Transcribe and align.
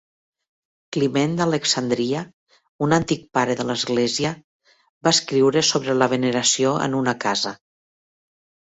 Climent 0.95 1.35
d'Alexandria, 1.39 2.23
un 2.87 2.97
antic 2.97 3.29
pare 3.39 3.57
de 3.61 3.67
l'Església, 3.71 4.33
va 5.09 5.17
escriure 5.19 5.67
sobre 5.73 5.99
la 6.03 6.11
veneració 6.17 6.75
en 6.89 6.99
una 7.05 7.17
casa. 7.29 7.57